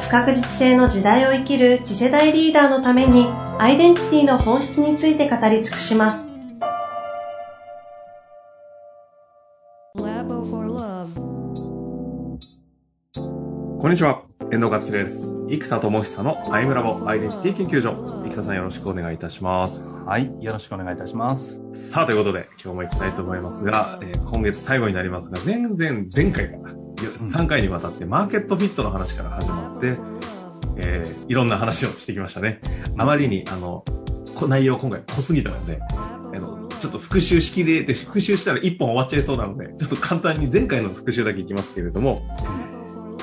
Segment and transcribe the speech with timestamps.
[0.00, 3.26] 不確実性の時代を生きる次世代リーダーのために
[3.58, 6.28] アイデンティティの本質について語り尽くします
[13.80, 15.32] こんにちは、遠藤和樹です。
[15.48, 18.04] 生田智久のアイムラボアイデンティティ研究所。
[18.24, 19.88] 生田さんよろしくお願いいたします。
[19.88, 20.26] はい。
[20.40, 21.60] よろしくお願いいたします。
[21.72, 25.76] さあ、ということで、今日も行きたいと思いますが、えー今月最後になりますが、前々、
[26.14, 29.96] 前回から、3回にわたってマーケットフィットの話から始まって、
[30.76, 32.60] えーいろんな話をしてきましたね。
[32.96, 33.84] あまりに、あの、
[34.48, 42.22] 内容今回濃すぎたので、あの、ちょっと復習しきれて、復習したら1本終わっちゃいそうなので、ちょっと簡単に前回の復習だけいきますけれども、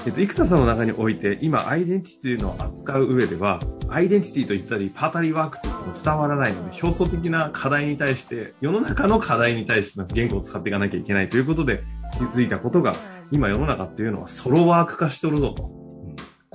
[0.05, 3.59] えっと、生田さんの中において、今、アイデンティティというのを扱う上では、
[3.89, 12.93] アイデンティティと言ったり、パータリーワークと言っても伝わらないので、表層的な課題に対して、世の中の課題に対しての言語を使っていかなきゃいけないということで、気づいたことが、
[13.31, 15.84] 今世の中っていうのはソロワーク化しておるぞと。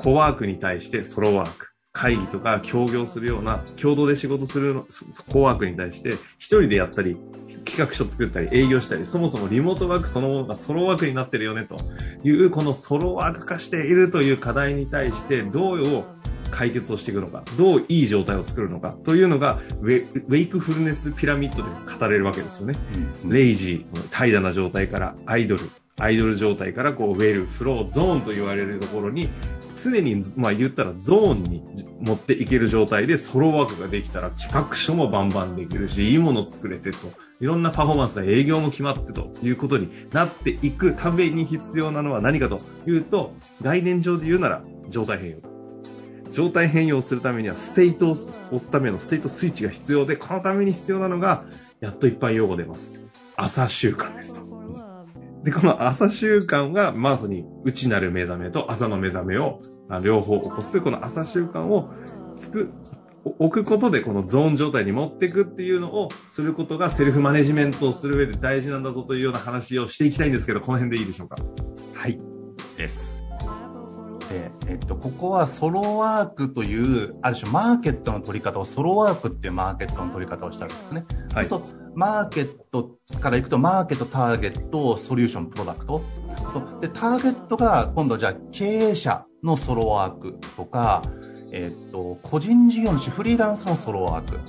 [0.03, 1.67] コワークに対してソロワーク。
[1.93, 4.87] 会議とか協業するような、共同で仕事するの
[5.33, 7.17] コワークに対して、一人でやったり、
[7.65, 11.77] 企画書作ったり、営業したり、そもそもリモートワークそのものがソロワークになってるよね、と
[12.23, 16.05] いう、このソロワーク化しているという課題に対して、どうを
[16.53, 22.75] 解決をしていくのか、どういい状態を作るのか、というのがウェ、ウェイクフルネスピラミッドで語れるわけですよね。
[23.27, 29.29] レイジー、怠惰な状態からアイドル、アイドル状態からこうウェル、フロー、ゾーンと言われるところに、
[29.83, 31.63] 常に、まあ言ったらゾーンに
[32.01, 36.99] 持っていける状態でソロワークができたら企画書もバンバンできるし、いいもの作れてと、
[37.41, 45.37] いろんなパフォーマンスが営業も決まってということになっていくために必要なのは何かというと、概念上で言うなら状態変容。
[46.31, 51.45] 状態変容するためにはステートを押すためのステートスイッチが必要で、このために必要なのが、
[51.81, 52.93] やっと一般用語出ます。
[53.37, 54.50] 朝習慣ですと。
[55.45, 60.81] で、この朝習慣が、まさに内なる目覚めと朝の目覚めをあ両方起こす。
[60.81, 61.91] この朝習慣を
[62.37, 62.71] つく、
[63.25, 71.37] お置くことでこのゾーン状態に持っていくっていうのをすることがセルフマネジメントをする上で大事なんだぞというような話をしていきたいんですけど、この辺でいいでしょうか？
[71.95, 72.21] はい。
[72.77, 73.23] です。
[74.31, 81.05] で、えっと、ここはソロワークという、ある種マーケットの取り方をソロワークっていうマーケットの取り方をしたわけですね。
[81.35, 86.01] はいそうマーケットからいくと、マーケット、ターゲット、ソリューション、プロダクト。
[86.51, 86.79] そう。
[86.81, 91.03] で、ターゲットが、今度じゃあ、経営者のソロワークとか、
[91.53, 94.41] えっと、個人事業主、フリーランスのソロワーク。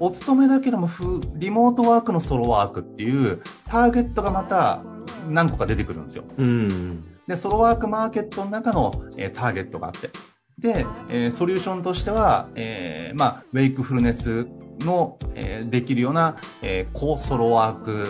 [0.00, 4.82] お勤めだけども、フリモートワークのソロワークっていう、ターゲットがまた
[5.30, 6.24] 何個か出てくるんですよ。
[6.36, 7.04] うん。
[7.26, 10.10] で、ソロワークマーケットの中の、えーターゲットがあって。
[10.58, 14.46] で、えーソリューションとしては、えーまあ、ウェイクフルネス
[14.84, 18.08] の、えーできるような、えー高ソロワーク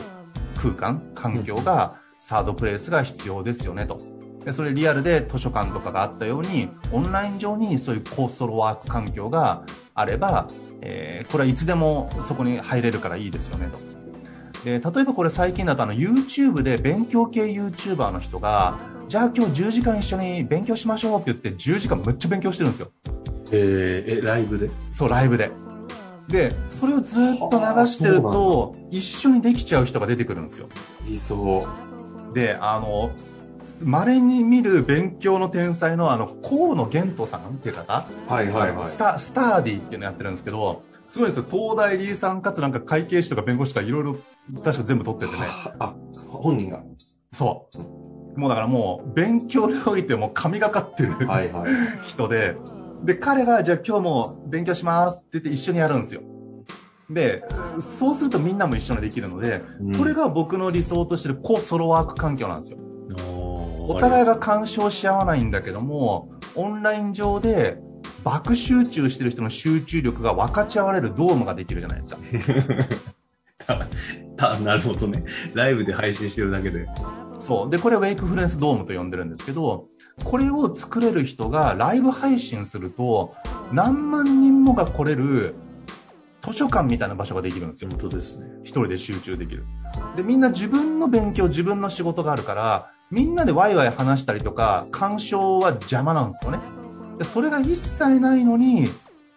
[0.61, 3.99] 空間、環境が、サードプレイスが必要ですよね、と。
[4.45, 10.49] で、それリアルで図書館とかがあったように、オンライン上にそういう高ソロワーク環境があれば、
[10.81, 13.79] えーこれはいつでもそこに入れるからいいですよね、と。
[14.65, 18.79] で、例えばこれ最近だとあの YouTube で勉強系 YouTuber の人が、
[19.09, 22.91] じゃあ今日10時間一緒に勉強しましょうって言って10時間めっちゃ勉強してるんですよ。
[23.51, 24.71] えー、え、ライブで？
[24.91, 25.51] そう、ライブで。
[26.33, 30.69] で、それをずっと流してると、一緒にできちゃう人が出てくるんですよ。
[31.07, 31.67] 理想。
[32.33, 33.13] で、あの、
[33.85, 41.45] 稀に見る勉強の天才のあの、河野玄斗さんっていう方、はいはいはいスタスターディっていうのやってるんですけど、すごいですよ。
[41.49, 44.17] 東大理さんかつなんか会計士とか弁護士とかいろいろ
[44.65, 45.47] 確か全部取っててね。
[45.79, 45.95] あ、
[46.29, 46.81] 本人が。
[47.31, 47.69] そ
[48.37, 48.41] う。
[48.41, 51.71] もうだからもう、勉強においても神がかってるはいはい。
[52.03, 52.57] 人で、
[53.05, 56.23] で、彼が、じゃあ今日も勉強しますって言って一緒にやるんですよ。
[57.11, 57.45] で、
[57.81, 59.63] そうするとみんなも一緒にできるので、
[59.99, 62.79] これが僕の理想としてる高ソロワーク環境なんですよ。
[63.29, 67.79] おお互いが干渉し合わないんだけども、オンライン上で
[68.25, 72.19] 爆集中してる人の集中力が分かち合われるドームができるじゃないですか。
[74.37, 75.25] た、なるほどね。
[75.55, 76.87] ライブで配信してるだけで。
[77.43, 77.71] そう。
[77.71, 79.89] で、これウェイクフルネスドームと呼んでるんですけど、
[80.25, 83.35] これを作れる人がライブ配信すると、
[83.73, 85.55] 何万人もが来れる
[86.43, 87.91] 図書館みたいな場所ができるんですよ。
[87.91, 88.47] 本当ですね。
[88.63, 89.65] 一人で集中できる。
[90.17, 96.59] で、みんな自分の勉強、自分の仕事があるから、みんなでワイワイ話したりとか、干渉は邪魔なんですよね。
[97.19, 98.89] でそれが一切ないのに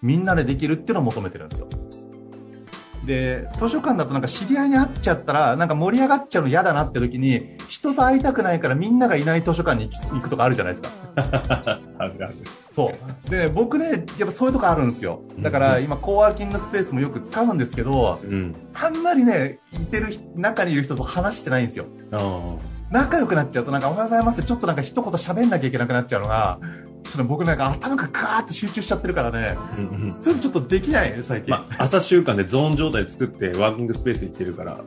[0.02, 1.68] みんなでできるっていうのを求めてるんですよ
[3.06, 10.90] で図書館だとなんか知り合いに会っちゃったらなんか盛り上がっちゃうの嫌だなって時に人と会いたくないからみんながいない図書館に行くとかあるじゃないですか
[11.98, 12.36] あるある。
[12.72, 18.54] そうで、ね、僕ねやっぱそういうとこあるんですよだから今コワーキングスペースもよく使うんですけどうん。
[18.74, 21.86] あんまりねいてる人中にいる人と話してないんですよ。
[22.92, 26.60] 仲良くなっちゃうとなんかおはようございますちょっとなんか一言喋んなきゃいけなくなっちゃうのが
[27.06, 30.22] ちょっとね僕なんか頭がガーって集中しちゃってるからねうんうん。
[30.22, 34.80] それちょっとできないね最近、まあ、朝習慣でゾーン状態作ってワーキングスペース行ってるから、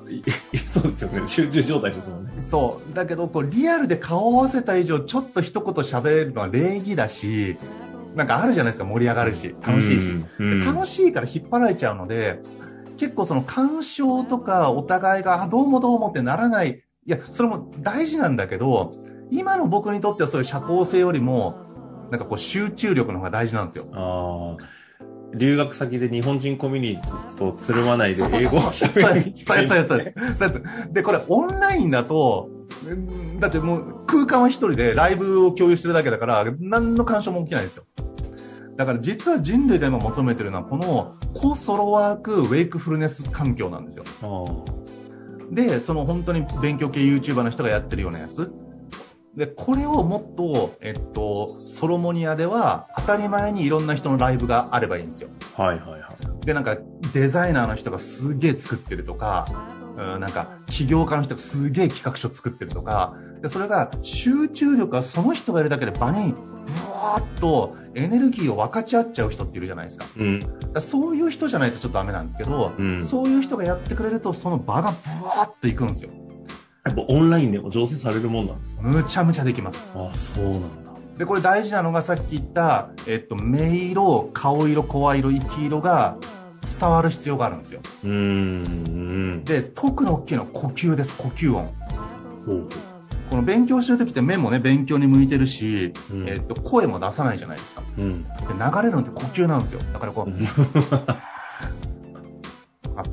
[0.68, 1.28] そうですよね。
[1.28, 2.32] 集中状態ですもんね。
[2.50, 7.56] そうだけどこうリアルで顔を合わせた以上ちょっと一言喋るのは礼儀だし
[8.14, 10.60] なんかあるじゃないですか盛り上がるし楽しいし、うん。
[10.60, 12.40] で楽しいから引っ張られちゃうので
[12.98, 18.90] 結構その干渉とかお互いがあどうもどうもってならないいやそれも大事なんだけど
[19.30, 21.67] 今の僕にとってはそういう社交性よりも
[22.10, 23.86] なんかこう集中力の方が大事なんですよ。
[23.92, 24.78] ああ。
[25.34, 32.48] 留学先で日本人コミュニティとつるまないで英語をそう喋るそうそうそうでこれオンラインだと
[32.86, 37.84] うんだってもう空間は一人でライブを共有してるだけだから何の干渉も起きないですよ。
[38.76, 44.04] だから実は人類が今求めてるのはこのコソロワークウェイクフルネス環境なんですよ。
[44.22, 44.44] あ
[45.50, 48.52] でその本当に勉強系 YouTuber の人がやってるようなやつ
[49.38, 55.62] でこれをもっと、えっと、ソロモニアでは当たり前にいろんな人のライブがあればいいんですよあ。
[55.62, 56.08] はいはいは
[56.42, 56.44] い。
[56.44, 56.76] でなんか
[57.12, 59.46] デザイナーの人がすげえ作ってるとか、
[59.96, 66.38] うん、なんか起業家の人がすげえ企画書作ってるとかでそれが集中力がその人がいるだけで場にブ
[66.92, 70.40] ワーッとエネルギーを分かち合っちゃう人っているじゃないですかうん。
[70.72, 76.10] だそういう人じゃないとちょっとダメなんですけど、うんそういう人がやってくれるとその場がブワーッといくんですよ
[76.88, 78.82] やっぱオンラインでも調整されるもんなんですか？
[78.82, 79.86] むちゃむちゃできます。
[79.94, 80.68] ああ、そうなんだ。
[81.18, 86.16] でこれ大事なのがさっき言った、えっと、目色顔色声色息色が
[86.80, 87.80] 伝わる必要があるんですよ。
[88.04, 89.44] うーん。
[89.44, 91.70] で特に大きいのは呼吸です呼吸音。
[92.46, 92.68] ほう
[93.30, 96.28] この勉強してる時って目もね勉強に向いてるし、うん。
[96.28, 97.82] えっと声も出さないじゃないですか。
[97.96, 98.22] でうん。
[98.22, 98.24] 流
[98.82, 99.80] れるのって呼吸なんですよ。
[99.92, 100.32] だからこう、
[102.96, 103.02] あ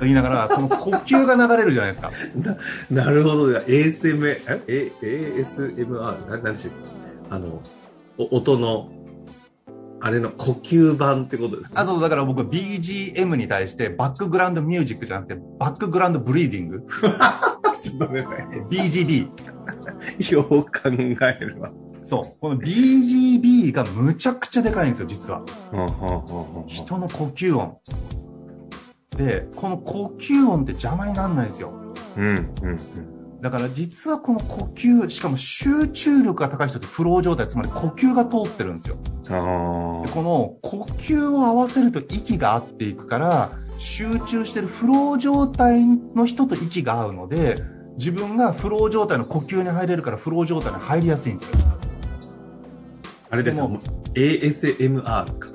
[0.00, 2.10] 言いながらこの呼吸が流れるじゃないですか
[2.90, 3.46] なるほど。
[3.48, 6.28] ASMR、え、え ASMR?
[6.28, 6.72] ななんでしょう
[7.30, 7.62] あの、
[8.18, 8.90] お音の、
[10.00, 11.74] あれの呼吸版ってことですね。
[11.76, 16.86] あそうだから僕 BGM に対してバックグラウンドミュージックじゃなくてバックグラウンドブリーディング？
[17.82, 19.28] ちょっと待ってくださ BGB
[20.28, 20.32] い。
[20.32, 21.70] よう考えるわ。
[22.04, 25.42] そうこの BGB がむちゃくちゃでかいんですよ実は
[26.66, 27.78] 人の呼吸音
[29.16, 31.72] でこの呼吸音って邪魔にならないんですよ
[32.16, 33.40] うん、うん、うん。
[33.40, 38.96] だから実はこの呼吸しかも集中力が高い人ってフロー状態つまり呼吸が通ってるんですよ
[39.28, 47.56] あでこの呼吸を合わせると息が合っていくから集中してるフロー状態の人と息が合うので
[47.98, 51.94] 自分がフロー状態の呼吸に入れるからフロー状態に入りやすいんですよあ。
[53.34, 53.68] あれですよ。
[54.14, 55.02] ASMR
[55.38, 55.48] か。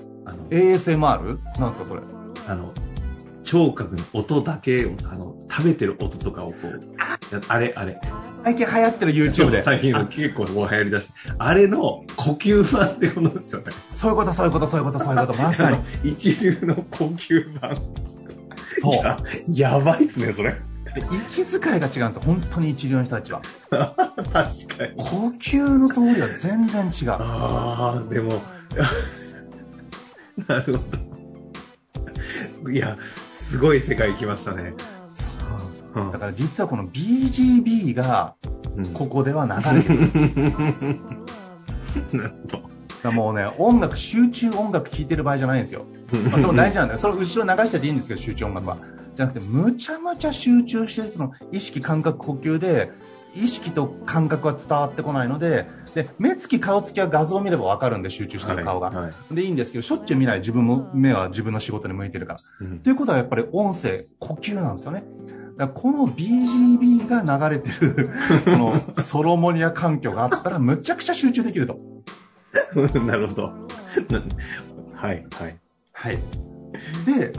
[0.49, 1.39] ASMR?
[1.59, 2.01] なんですかそれ
[2.47, 2.73] あの、
[3.49, 7.99] 聴覚の音だけをさ、あの、食べてる音とかをこう、やあれ、あれ。
[8.43, 13.71] 最近流行ってる YouTube で最近結構もう流行りだして、あれの呼吸版ってことですよね。
[13.87, 15.79] そういうことそういうことそういうことそういうことまさに
[16.11, 17.75] 一流の呼吸版。
[18.67, 18.97] そうい
[19.57, 20.55] や、やばいっすね、それ。
[21.33, 23.95] 息遣いが違うんですよ本当に一流の人たちは 確
[24.31, 24.43] か
[24.85, 24.93] に。
[24.95, 28.43] 呼吸の通りは全然違うああ、でも、
[30.47, 30.83] なるほ
[32.63, 32.71] ど。
[32.71, 32.95] いや、
[33.49, 34.75] すごい世界来ましたね。
[35.95, 38.35] うんだから実はこの BGB が
[38.77, 38.85] うん。
[38.93, 42.57] ここでは流れてるんですなるほど。
[42.57, 42.69] だか
[43.05, 45.85] らもうね音楽集中音楽聴いてる場合じゃないんですよ、
[46.29, 46.99] まあ、それも大事なんだよ。
[46.99, 48.77] それ後ろ流してていいんですけど集中音楽は。
[49.15, 52.91] じゃなくてむちゃむちゃ集中してる人の意識感覚呼吸で
[53.35, 65.03] 意識と感覚は伝わってこないのでで目つき顔つきは画像を見れば分かるんで集中してる顔が、はいはいでいいんですけどしょっちゅう見ない自分も目は自分の仕事に向いてるからうんということはやっぱり音声、呼吸なんですよね。
[65.57, 68.09] だこの BGB が流れてる、
[68.45, 71.79] そのソロモニア環境があったらむちゃくちゃ集中できると。
[73.05, 73.47] なるほど。
[74.09, 74.23] な
[74.95, 75.57] はい、はい。
[75.91, 76.19] はい。
[77.05, 77.33] で、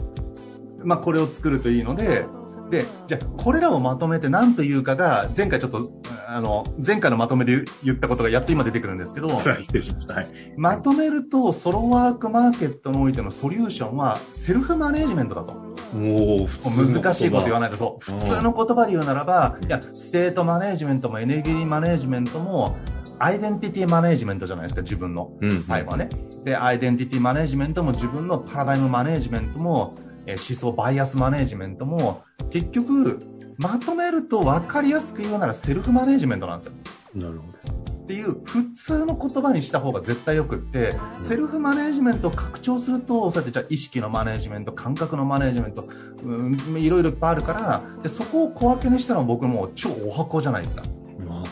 [0.83, 2.25] まあこれを作るといいので、
[2.71, 5.85] で、じゃあこれらをまとめて何というかが、前回ちょっと、
[6.25, 9.29] あの、前回のまとめで言ったことがやっと今出てくるんですけど、
[9.61, 10.13] 失礼しました。
[10.15, 10.27] はい。
[10.55, 15.53] まとめるとソロワークマーケットにおいてのソリューションはセルフマネジメントだと。
[15.93, 17.69] もう、普難しいこと言わない。
[17.69, 22.77] とそううん普通の言葉で言うならばいやステートマネジメントもエネルギーマネジメントも
[23.19, 25.33] アイデンティティマネジメントじゃないですか、自分の。
[25.41, 26.09] うん最後はね。
[26.43, 33.19] で、アイデンティティマネジメントも自分のパラダイムマネジメントも、えー思想バイアスマネジメントも、結局、
[33.57, 36.73] まとめると分かりやすく言うならセルフマネジメントなんですよ。
[37.13, 37.51] なるほ
[38.11, 45.87] っていう普通の言葉にした方が絶対よくって、セルフマネジメントを拡張すると、そうやってじゃあ意識のマネジメント、感覚のマネジメント、
[46.25, 50.83] うん、いろいろいっぱいあるから、でそこを小分けにしたのは僕もう超お箱じゃないですか。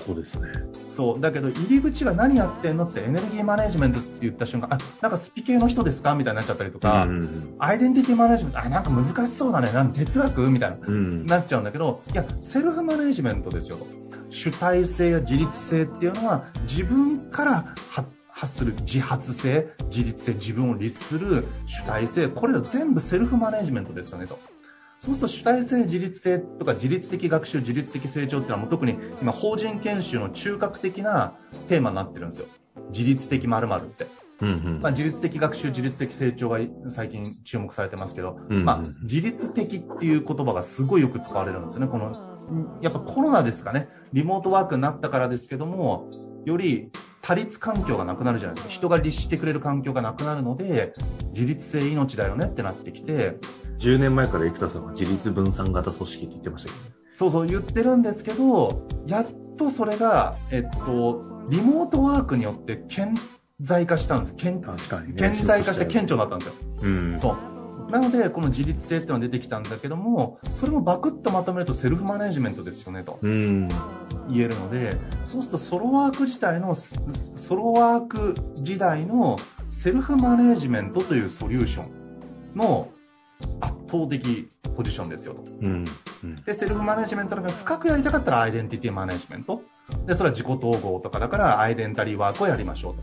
[0.06, 0.50] こうですね。
[0.92, 1.20] そう。
[1.20, 9.72] だけど、入り口が何やってんのってエネルギーマネジメントって言った瞬間、あ、なんかスピ系の人ですかみたいになっちゃったりとか、うんうんアイデンティティマネジメント、あ、なんか難しそうだね。
[9.72, 10.78] なん哲学みたいな。
[10.82, 11.26] うん。
[11.26, 13.86] なっちゃうんだけど、いや、セルフマネジメントですよと。
[14.30, 18.08] 主体性や自立性っていうのは自分から発
[18.40, 24.40] 発する自発性、自立性、自分を律する主体性、これら全部セルフマネジメントですよねと。
[25.00, 31.36] そうすると主体性、自立性とか自律的学習、自律的成長っていうのはもう特に今法人研修の中核的な
[31.70, 32.48] テーマになってるんですよ。
[32.92, 34.08] 自律的〇〇って。
[34.42, 41.88] うんうんまあ、自律的学習、自律的成長が最近注目されてますけど、うんうんまあ、自律的っていう言葉がすごいよく使われるんですよね。
[41.88, 42.12] この、
[42.82, 43.90] やっぱコロナですかね。
[44.14, 46.10] リモートワークになったからですけども、
[46.46, 46.90] より
[47.22, 48.74] 多律環境がなくなるじゃないですか。
[48.74, 50.94] 人が律してくれる環境がなくなるので、
[51.34, 53.38] 自律性命だよねってなってきて、
[53.80, 56.92] 10年前から生田さんは自立分散型組織って言ってましたけどね。
[57.14, 63.14] そうそう言ってるんですけど、やっとそれが、えっと、リモートワークによって顕
[63.62, 64.36] 在化したんです。
[64.36, 65.14] 顕確かにね。
[65.16, 66.54] 顕在化して顕著になったんですよ。
[66.82, 67.20] うん。
[67.20, 67.59] そう。
[67.90, 73.68] なので、この自律性っていうのが出てきたんだけども、それもバクッとまとめるとセルフマネジメントですよねとうん。
[74.30, 79.38] 言えるので、そうするとソロワーク自体の、ソロワーク時代の
[79.72, 82.90] セルフマネジメントというソリューションの
[83.62, 85.44] 圧倒的ポジションですよと。
[85.62, 85.86] うん。
[86.24, 86.36] うん。
[86.44, 89.64] で、セルフマネジメントの中で深くやりたかったらアイデンティティマネジメント。
[90.06, 92.96] で、それは自己統合とかだからアイデンタリーワークをやりましょう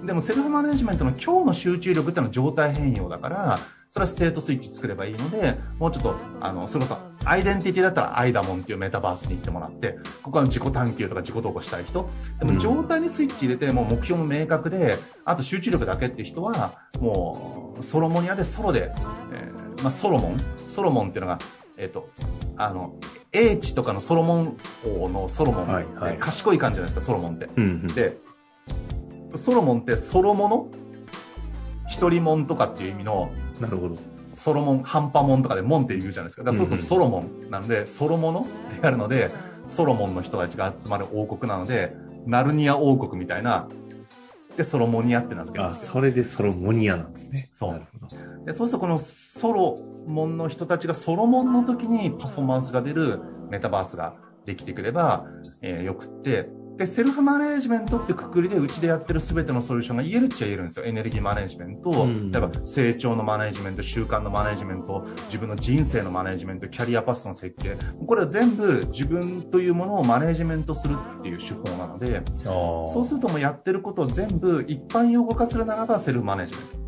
[0.00, 0.06] と。
[0.06, 3.58] でもセルフマネジメントの今日の集中力っていうのは状態変容だから、
[3.94, 12.10] それはステートスイッチ作ればいいので、もうちょっと、あの、そのさ、アイデンティティだったらアイダモンっていうメタバースに行ってもらって、ここは自己探求とか自己投稿したい人。
[12.40, 18.92] でも状態にスイッチ入れて、もう目標も明確で、あと集中力だけっていう人は、もう、ソロモニアでソロで、
[19.32, 21.38] えーまあ、ソロモンソロモンっていうのが、
[21.76, 22.10] えっ、と、
[22.56, 22.96] あの、
[23.30, 27.48] 英知とかのソロモン王のソロモン、はいはい賢い感じじゃないですか、ソロモンって。
[27.56, 27.86] うんうん。
[27.86, 28.18] で、
[29.36, 30.83] ソロモンってソロモノ
[31.86, 33.96] 一人モンとかっていう意味の、なるほど。
[34.34, 36.42] ソロモン、ハンパモンとかでモンって言うじゃないですか。
[36.42, 38.44] だからそうするとうんソロモンなので、ソロモノっ
[38.78, 39.30] てやるので、
[39.66, 41.94] ソロモンの人たちが集まる王国なので、
[42.26, 43.68] ナルニア王国みたいな、
[44.56, 45.92] で、ソロモニアって名付けるんあ、ですよ。
[45.92, 47.50] それでソロモニアなんですね。
[47.54, 48.44] そうなるほど。
[48.44, 49.74] でそうするとこのソロ
[50.06, 54.14] モンの人たちがソロモンの時にパフォーマンスが出るメタバースが
[54.44, 55.26] できてくれば、
[55.62, 60.84] えーよくって、で、セルフマネージメントってくくりでうちでやってる全てのソリューションが言えるっちゃ言えるんですよ。
[60.84, 67.76] エネルギーマネジメント、うん例えば成長のマネジメント、習慣のマネジメント、自分の人生のマネジメント、キャリアパスの設計。
[68.06, 72.22] これは全部自分というものをマネジメントするっていう手法なので。
[72.44, 76.83] そうするともうやってることを全部一般用語化するならばセルフマネジメント。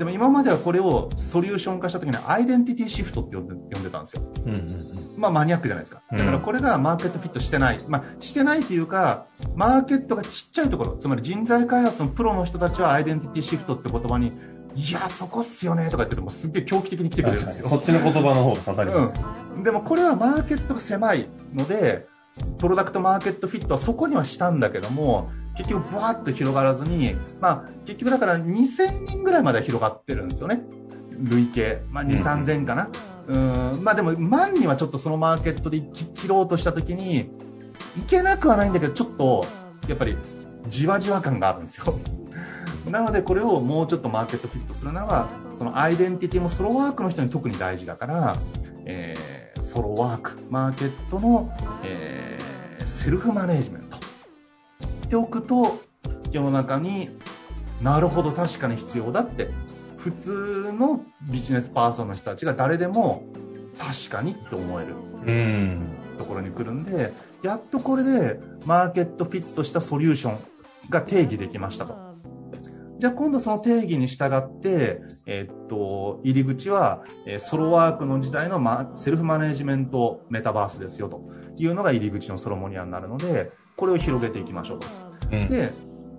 [0.00, 4.22] でも今まではこれをソリューション化した時にアイデンティティシフトって呼んで呼んでたんですよ。
[4.46, 5.14] うんうんうん。
[5.18, 6.00] まあマニアックじゃないですか。
[6.10, 7.80] だからこれがマーケットフィットしてない。
[7.86, 9.26] まあしてないというか、
[9.56, 14.32] マーケットがちっちゃいところ、つまり人材開発のプロの人たちはアイデンティティシフトって言葉に、
[14.74, 17.68] いや、そこっすよねとか言っててもすっげえ狂気的に来てくれるんですよ。
[17.68, 19.14] そっちの言葉の方が刺さります。
[19.62, 22.06] でもこれはマーケットが狭いので、
[22.58, 30.60] プロダクトマーケットフィットはそこにはしたんだけども、結局ブワーッと広がらずに、まあ結局だから2000人ぐらいまでは広がってるんですよね。
[31.18, 31.82] 累計。
[31.90, 32.88] まあ2、うん3000かな。
[33.26, 33.36] う
[33.76, 37.30] ん、まあでも万にはちょっとそのマーケットで切切ろうとした時に、
[37.96, 39.44] いけなくはないんだけど、ちょっと、
[39.88, 40.16] やっぱり
[40.68, 41.98] じわじわ感があるんですよ。
[42.90, 48.36] なのでこれをもうちょっとマーケットフィットするならば、そのアイデンティティもソロワークの人に特に大事だから、
[48.86, 51.52] えーソロワーク、マーケットの、
[51.84, 53.99] えーセルフマネージメント
[55.10, 55.80] っておくと、
[56.30, 57.10] 世の中に
[57.82, 59.50] なるほど確かに必要だって、
[59.98, 63.24] 普通のビジネスパーソンの人たちが誰でも
[63.76, 64.94] 確かにって思える
[65.26, 65.88] うん。
[66.16, 67.12] ところに来るんで、
[67.42, 70.38] やっとこれでマーケットフィットしたソリューション
[70.90, 71.94] が定義できましたと。
[73.00, 84.88] じゃあ今度その定義に従って、えーっと、入り口は、えーソロワークの時代の、ま、セルフマネジメントメタバースですよというのが入り口のソロモニアになるので、これを広げていきましょうと。
[85.32, 85.48] うん。
[85.48, 85.72] で、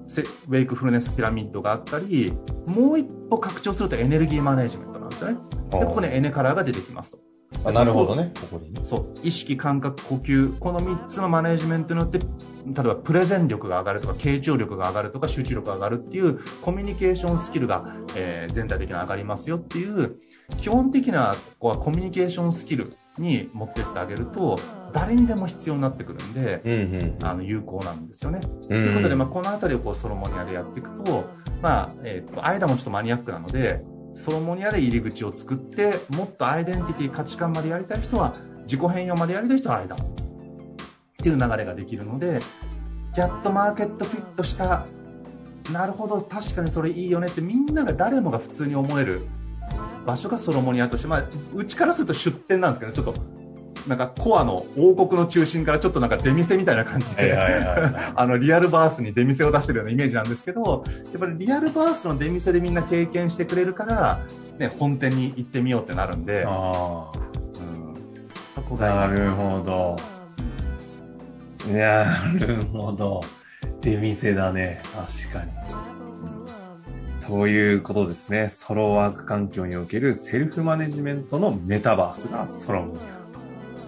[0.08, 2.34] セウェイクフルネスピラミッドがあったり、
[2.68, 5.38] もう一歩拡張するとエネルギーマネジメントなんですよね。
[5.70, 7.20] で、ここにエネカラーが出てきますと。
[7.64, 8.82] あなるほどね、ここにね。
[8.84, 20.18] そう、意識、感覚、呼吸、この3つのマネジメントによって、例えばプレゼン力が上がるとか、傾聴力が上がるとか、集中力が上がるっていう、コミュニケーションスキルが、えー全体的に上がりますよっていう、
[20.58, 24.58] 基本的なここはコミュニケーションスキルに持ってってあげると、
[24.92, 27.26] 誰にでも必要になってくるんで、うんうん。
[27.26, 28.42] あの、有効なんですよね。
[28.42, 31.30] とということで、まあ、このあたりをこうソロモニアでやっていくと、
[31.62, 33.84] まあ、えっ、と、間もちょっとマニアックなので、
[34.16, 40.10] ソロモニアで入り口を作って、もっとアイデンティティ、価値観までやりたい人は、自己変容までやりたい人は間も。
[40.10, 40.16] っ
[41.24, 42.40] ていう流れができるので、
[43.16, 44.86] やっとマーケットフィットした、
[45.72, 49.28] なるほど、確かにそれいいよねってみんなが誰もが普通に思える
[50.06, 53.22] 場所がソロモニアとして、まあ、うちからすると出店なんですけど、ちょっと、
[53.88, 57.36] なんかコアの王国の中心からちょっとなんか出店みたいな感じで。
[58.16, 64.20] あの、リアルバースに出店を出してるようなイメージなんですけど、やっぱりリアルバースの出店でみんな経験してくれるから、
[64.60, 67.96] ね、本店に行ってみようってなるんで、あうん、
[68.56, 69.96] そこあ、なが、るほど。
[71.72, 73.22] なるほど。
[73.82, 74.82] 出店だね。
[74.96, 75.91] 確かに。
[77.32, 78.50] ということですね。
[78.50, 83.40] ソロワーク環境におけるセルフマネジメントのメタバースがソロモニアと。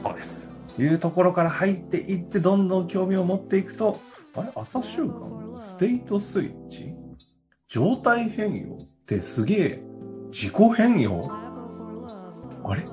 [0.01, 0.47] そうです。
[0.79, 3.99] いうところから入っていって、どんどん興味を持っていくと、
[4.33, 4.49] あれ？
[4.55, 5.57] 朝習慣？
[5.57, 6.93] ステートスイッチ？
[7.67, 8.75] 状態変容？
[8.75, 9.83] ってすげえ。
[10.31, 11.21] 自己変容？
[12.63, 12.85] あれ？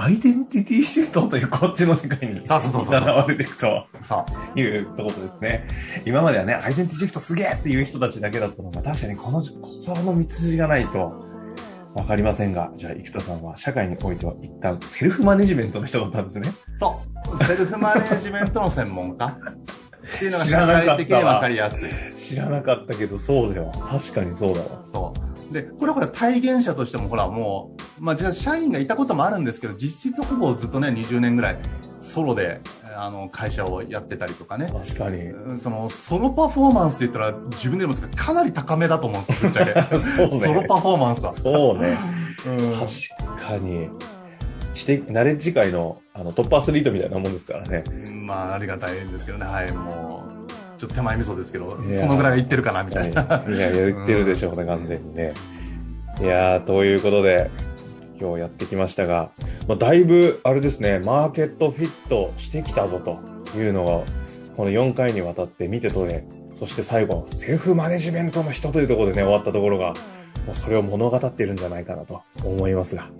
[0.00, 4.24] アイデンティティシフトというこっちの世界にそうそうそうそう現れていくとそ
[4.56, 4.58] う。
[4.58, 5.68] いうところですね。
[6.06, 9.44] 今まではね、アイデンティティシフトすげえっていう人たちだけだったのが、確かにこの、こ
[9.86, 11.26] この道筋がないと、
[11.94, 16.50] わかりませんが、じゃあ、生田さんは社会においては一旦セルフマネジメントの人だったんですね。
[16.76, 16.98] そ
[17.34, 17.44] う。
[17.44, 21.90] セルフマネジメントの専門家っていうのが社知らなかったわ会的に分かりやすい。
[22.18, 23.70] 知らなかったけど、そうだよ。
[23.74, 24.82] 確かにそうだわ。
[24.86, 25.29] そう。
[25.50, 31.58] で、これはほら体現者としてもほらもう、まあ実は社員がいたこともあるんですけど、実質ほぼずっとね、20年ぐらい
[31.98, 32.60] ソロで、
[32.96, 34.66] あの、会社をやってたりとかね。
[34.66, 35.22] 確かに。
[35.22, 39.98] うんその、ソロパフォーマンスって言ったら自分でもですけど、かなり高めだと思うんですよ、ぶっちゃけ。
[40.00, 40.40] そうね。
[40.40, 41.34] ソロパフォーマンスは。
[41.36, 41.96] そうね。
[42.46, 43.90] うん確かに。
[44.72, 47.84] 知的、ナレッジ界のあのトップアスリートみたいなもんですからね。
[48.12, 50.09] まあ、ありがたいんですけどね、はい、もう、
[50.80, 53.44] ちょっと手前味噌ですけど、そのぐらい言ってるかな、みたいな。
[53.46, 55.34] いや、言ってるでしょうね、完全にね。
[56.22, 57.50] いやー、ということで、
[58.18, 59.30] 今日やってきましたが、
[59.68, 63.18] まあ、だいぶ、あれですね、マーケットフィットしてきたぞと
[63.58, 64.04] いうのが、
[64.56, 69.92] この4回にわたって見て取れ、そして最後、セルフマネジメントの人というところでね、終わったところが、
[70.46, 73.10] もうそれを物語っているんじゃないかなと思いますが、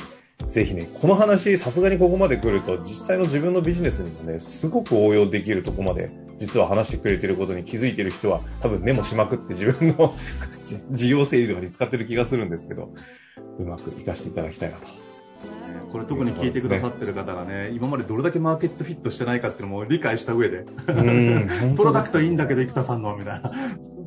[0.49, 6.09] ぜひね、この話、さすがにここまで来ると、実際の自分のビジネスにもね、すごく応用できるとこまで、
[6.41, 10.15] 実は話してくれてることに気づいてる人は、多分メモしまくって自分の
[10.91, 12.95] 事業整理とかに使ってる気がするんですけど、
[13.59, 15.11] うまく活かしていただきたいなと。
[15.93, 23.51] これ特に聞いてくださってる方がね、今までどれだけマーケットフィットしてないかっていうのも理解した上で、うんプロダクトいいんだけど、生田さんの、みたいな。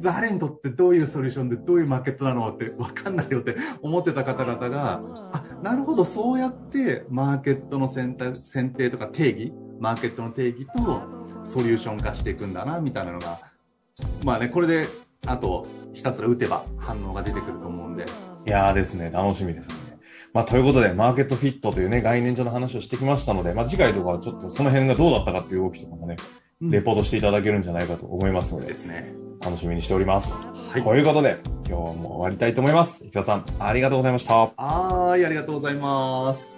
[0.01, 5.01] 誰にとってどういうソリューションでどういうマーケットなのって分かんないよって思ってた方々が、
[5.33, 13.39] あ、なるほど、そうやってマーケットの選択選定とか定義、マーケットの定義とソリューション化していくんだな、みたいなのが、
[14.23, 14.87] まあね、これで、
[15.27, 18.05] あと、ひたすら打てば反応が出てくると思うんで、
[18.47, 19.75] いやーですね、楽しみですね。
[20.33, 26.15] まあ、ということで、マーケットフィットというね、概念上の話をしてきましたので、まあ、次回とかはちょっとその辺がどうだったかっていう動きとかもね、
[26.61, 29.13] レポートしていただけるんじゃないかと思いますのでで、すね。
[29.43, 30.47] 楽しみにしております。
[30.71, 30.83] はい。
[30.83, 33.03] ということで、今日はもう終わりたいと思います。
[33.05, 34.33] 生田さん、ありがとうございました。
[34.35, 36.55] はーい、ありがとうございます。